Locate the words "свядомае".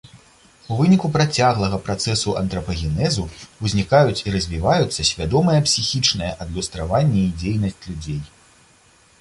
5.11-5.59